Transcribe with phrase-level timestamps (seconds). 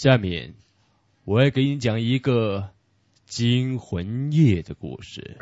[0.00, 0.54] 下面
[1.24, 2.68] 我要给你讲一个
[3.26, 5.36] 惊魂夜的故事。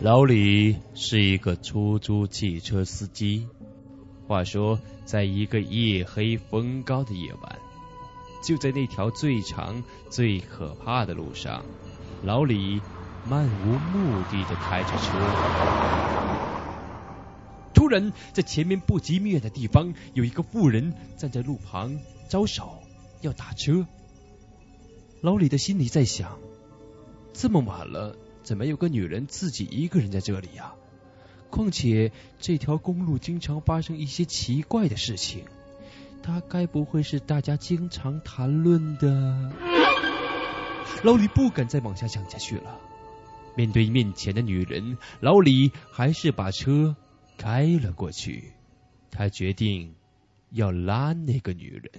[0.00, 3.46] 老李是一个出租汽车司机。
[4.26, 7.58] 话说，在一个夜黑风高的夜晚，
[8.42, 11.62] 就在那条最长、最可怕的路上，
[12.22, 12.80] 老李
[13.28, 15.12] 漫无目的的开着车。
[17.74, 21.98] 突然，在前面不及面的地方，有一个妇人站在路旁
[22.28, 22.82] 招手
[23.20, 23.86] 要打车。
[25.20, 26.38] 老李的心里在想：
[27.32, 28.16] 这么晚了。
[28.42, 30.74] 怎么有个女人自己一个人在这里呀？
[31.48, 35.44] 况且这条公路经常发生一些奇怪的事情，
[36.22, 39.50] 她该不会是大家经常谈论的？
[41.02, 42.80] 老李不敢再往下想下去了。
[43.56, 46.96] 面对面前的女人，老李还是把车
[47.36, 48.52] 开了过去。
[49.10, 49.94] 他决定
[50.50, 51.90] 要拉那个女人。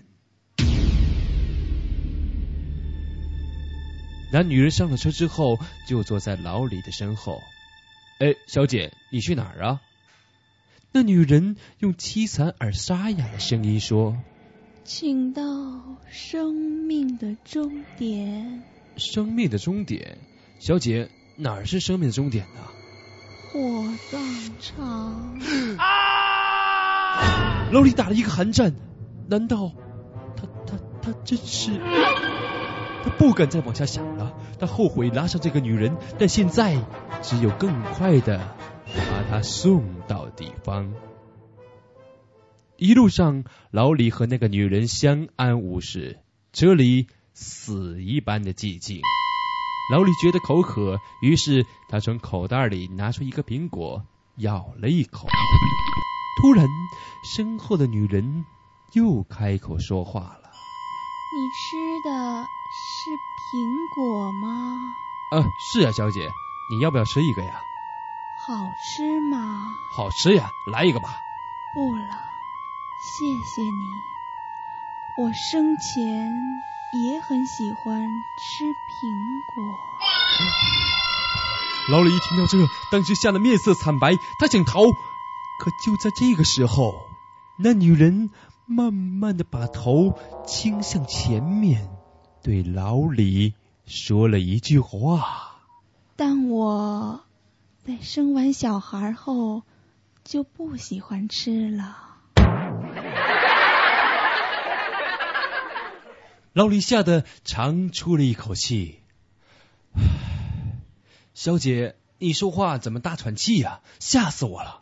[4.33, 7.39] 那女人上了车之后，就坐在老李的身后。
[8.19, 9.81] 哎，小姐，你去哪儿啊？
[10.91, 14.17] 那女人用凄惨而沙哑的声音说
[14.83, 15.41] ：“请到
[16.09, 18.63] 生命的终点。”
[18.97, 20.17] 生命的终点，
[20.59, 22.61] 小姐，哪儿是生命的终点呢？
[23.51, 23.59] 火
[24.11, 24.21] 葬
[24.59, 25.39] 场。
[25.77, 27.69] 啊！
[27.71, 28.73] 老李打了一个寒战，
[29.27, 29.71] 难道
[30.35, 31.71] 他他他真是？
[33.03, 36.83] 他不敢再往下想了，他后悔拉上这个女人，但现在
[37.21, 38.39] 只有更快的
[38.87, 40.93] 把她送到地方。
[42.77, 46.19] 一路上，老李和那个女人相安无事，
[46.51, 49.01] 车里死一般的寂静。
[49.91, 54.03] 老李觉得口渴，于是他从口袋里拿出一个苹果，
[54.37, 55.27] 咬了一口。
[56.41, 56.67] 突然，
[57.23, 58.45] 身后的女人
[58.93, 60.49] 又开口说话了
[61.35, 64.75] ：“你吃的。”是苹果吗？
[65.31, 66.19] 啊，是啊，小姐，
[66.71, 67.61] 你要不要吃一个呀？
[68.45, 68.53] 好
[68.83, 69.75] 吃吗？
[69.95, 71.21] 好吃呀，来一个吧。
[71.73, 72.09] 不了，
[73.01, 75.23] 谢谢你。
[75.23, 76.33] 我生前
[76.93, 78.01] 也很喜欢
[78.37, 79.09] 吃苹
[79.53, 79.77] 果。
[81.89, 82.57] 老李一听到这，
[82.91, 84.81] 当时吓得面色惨白，他想逃，
[85.59, 86.93] 可就在这个时候，
[87.59, 88.29] 那女人
[88.65, 91.89] 慢慢的把头倾向前面。
[92.41, 93.53] 对老李
[93.85, 95.57] 说了一句话
[96.15, 97.21] ：“但我
[97.85, 99.63] 在生完小孩后
[100.23, 102.14] 就不喜欢吃了。”
[106.55, 108.99] 老李吓得长出了一口气。
[111.35, 113.81] 小姐，你说话怎么大喘气呀？
[113.99, 114.81] 吓死我了！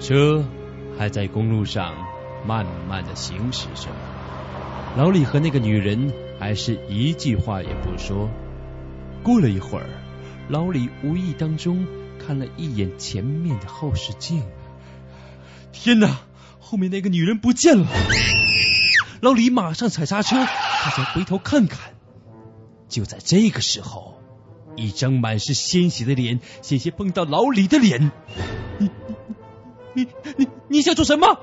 [0.00, 0.44] 车
[0.98, 1.94] 还在公路上。
[2.44, 3.88] 慢慢的行驶着，
[4.96, 8.30] 老李和那个女人还是一句话也不说。
[9.24, 9.86] 过了一会儿，
[10.48, 11.84] 老李无意当中
[12.24, 14.44] 看了一眼前面的后视镜，
[15.72, 16.20] 天哪，
[16.68, 17.86] 后面那个女人不见了！
[19.20, 21.94] 老李马上踩刹车，他想回头看看。
[22.88, 24.20] 就在这个时候，
[24.74, 28.10] 一张满是鲜血的脸险些碰到老李的脸。
[28.80, 28.90] 你
[29.94, 31.38] 你你你你想做什么？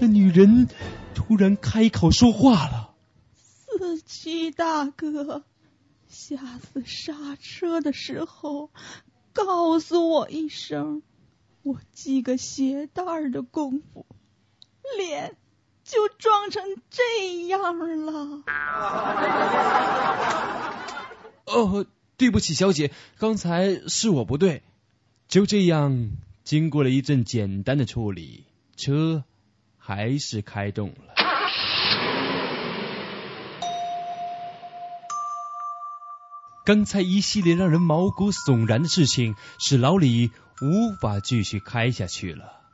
[0.00, 0.68] 那女人
[1.14, 2.94] 突然开口说话了
[3.32, 5.44] ：“司机大哥，
[6.08, 8.70] 下次刹车的时候
[9.32, 11.02] 告诉我一声，
[11.62, 14.04] 我系个鞋带的功夫，
[14.98, 15.36] 脸
[15.84, 18.42] 就撞成这样了。”
[21.46, 21.86] 哦，
[22.16, 24.62] 对不起，小姐，刚才是我不对。
[25.28, 26.10] 就这样，
[26.44, 28.46] 经过了一阵简单的处理，
[28.76, 29.24] 车。
[29.78, 31.14] 还是开动了。
[36.64, 42.65] 刚才一系列让人毛骨悚然的事情，使老李无法继续开下去了。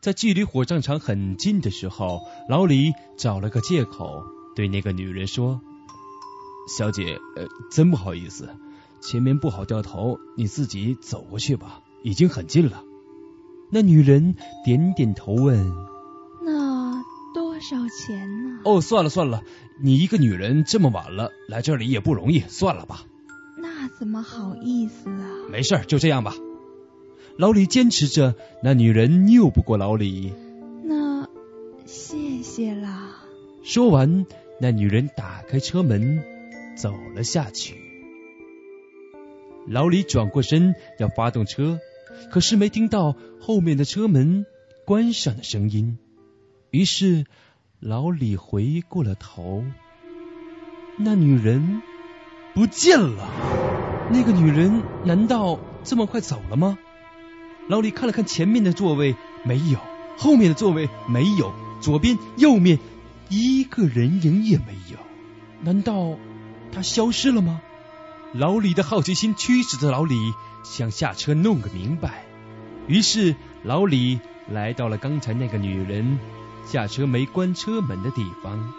[0.00, 4.22] 在距离火葬场很近的时候，老李找了个借口
[4.54, 5.60] 对那个女人说
[6.78, 8.48] ：“小姐，呃，真不好意思，
[9.00, 12.84] 前面不好掉头，你自己走过去吧，已经很近了。”
[13.70, 15.68] 那女人点点头问。
[16.44, 17.02] 那
[17.34, 18.60] 多少钱呢？
[18.64, 19.42] 哦，算了算了，
[19.82, 23.02] 你一个女人这么晚了来这里也不容易，算了吧。
[23.60, 25.26] 那怎么好意思啊？
[25.50, 26.34] 没事，就这样吧。
[27.38, 30.32] 老李坚持着，那女人拗不过老李。
[30.82, 31.24] 那
[31.86, 33.14] 谢谢啦。
[33.62, 34.26] 说完，
[34.60, 36.20] 那女人打开车门，
[36.76, 37.76] 走了下去。
[39.68, 41.78] 老李转过身要发动车，
[42.28, 44.44] 可是没听到后面的车门
[44.84, 45.96] 关上的声音，
[46.72, 47.24] 于是
[47.78, 49.62] 老李回过了头，
[50.98, 51.82] 那女人
[52.52, 53.30] 不见了。
[54.10, 56.76] 那个女人难道这么快走了吗？
[57.68, 59.78] 老李看了看前面的座位，没有；
[60.16, 62.78] 后面的座位没有；左边、右面
[63.28, 64.98] 一个人影也没有。
[65.60, 66.16] 难道
[66.72, 67.60] 他消失了吗？
[68.32, 70.32] 老李的好奇心驱使着老李
[70.64, 72.24] 想下车弄个明白。
[72.86, 74.18] 于是老李
[74.50, 76.18] 来到了刚才那个女人
[76.64, 78.72] 下车没关车门的地方。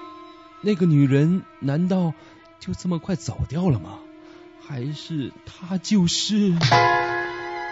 [0.61, 2.13] 那个女人难道
[2.59, 3.99] 就这么快走掉了吗？
[4.67, 6.53] 还是她就是？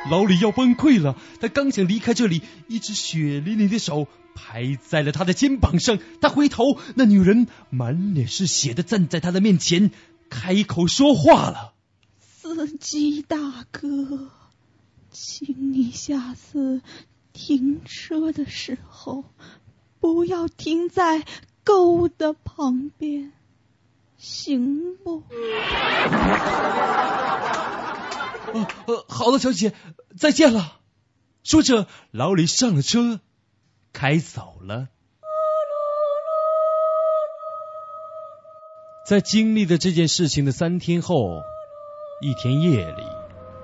[0.10, 6.00] 老李要崩溃了，他刚想离开这里，一只血淋淋的手拍在了他的肩膀上。
[6.22, 9.92] 他回头，那女人满脸是血的站在他的面前，
[10.30, 11.74] 开口说话了
[12.20, 14.30] ：“司机大哥，
[15.12, 16.82] 请你下次
[17.34, 19.26] 停车的时候，
[20.00, 21.26] 不要停在
[21.64, 23.34] 沟的旁边，
[24.18, 25.24] 行不？”
[28.54, 29.74] 呃呃，好的，小姐，
[30.18, 30.80] 再见了。
[31.44, 33.20] 说着，老李上了车，
[33.94, 34.90] 开走了。
[39.06, 41.42] 在经历了这件事情的三天后，
[42.22, 43.04] 一天夜里，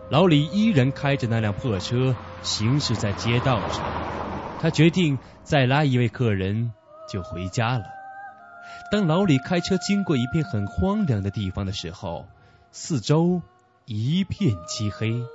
[0.09, 3.83] 老李依然开着那辆破车行驶在街道上。
[4.61, 6.71] 他决定再拉一位客人
[7.09, 7.83] 就回家了。
[8.89, 12.25] 当老李开车经过一片很荒凉的地方的时候，
[12.71, 13.41] 四周。
[13.85, 15.25] 一片漆黑，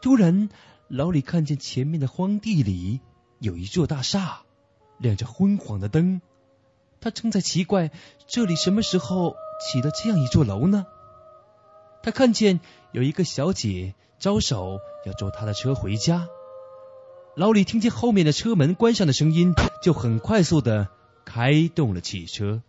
[0.00, 0.48] 突然，
[0.88, 3.00] 老李看见前面的荒地里
[3.38, 4.42] 有一座大厦，
[4.98, 6.22] 亮着昏黄的灯。
[7.00, 7.90] 他正在奇怪，
[8.26, 10.86] 这里什么时候起了这样一座楼呢？
[12.02, 12.60] 他看见
[12.92, 16.26] 有一个小姐招手要坐他的车回家。
[17.36, 19.52] 老李听见后面的车门关上的声音，
[19.82, 20.88] 就很快速的
[21.26, 22.62] 开动了汽车。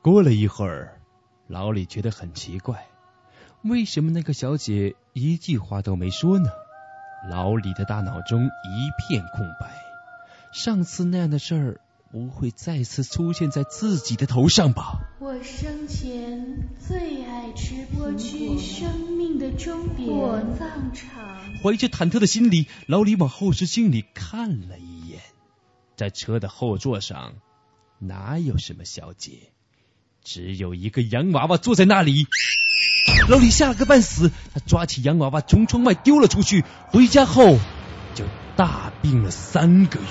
[0.00, 1.00] 过了一会儿，
[1.46, 2.88] 老李觉得很奇怪。
[3.64, 6.50] 为什么那个小姐一句话都没说呢？
[7.30, 9.74] 老李的大脑中一片空白。
[10.52, 11.80] 上次那样的事儿
[12.12, 15.00] 不会再次出现在自己的头上吧？
[15.18, 21.24] 我生前最爱吃我去生命的终点火葬场。
[21.62, 25.20] 怀着忐忑的心理，老李往后视镜里看了一眼，
[25.96, 27.36] 在车的后座上
[27.98, 29.52] 哪有什么小姐，
[30.22, 32.26] 只有一个洋娃娃坐在那里。
[33.28, 36.64] 老李吓了个半死，他抓起洋娃娃从窗外丢了出去。
[36.88, 37.58] 回家后
[38.14, 38.24] 就
[38.56, 40.06] 大病了三个月。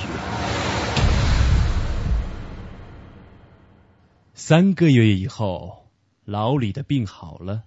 [4.34, 5.88] 三个月以后，
[6.26, 7.64] 老李的病好了。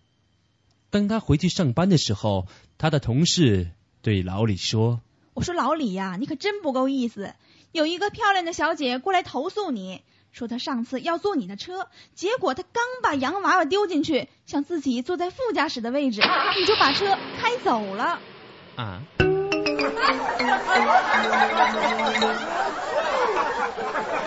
[0.90, 2.46] 当他回去上班的时候，
[2.78, 3.70] 他的同事
[4.02, 5.00] 对老李说
[5.34, 7.34] ：“我说老李呀，你可真不够意思，
[7.72, 10.02] 有一个漂亮的小姐过来投诉你。”
[10.36, 16.20] 说他上次要坐你的车，结果他刚把洋娃娃丢进去，想自己坐在副驾驶的位置，
[16.60, 18.20] 你就把车开走了。
[18.76, 19.00] 啊。